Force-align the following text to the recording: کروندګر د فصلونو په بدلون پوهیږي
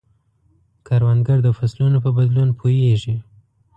کروندګر 0.87 1.37
د 1.43 1.49
فصلونو 1.57 1.97
په 2.05 2.09
بدلون 2.17 2.49
پوهیږي 2.59 3.15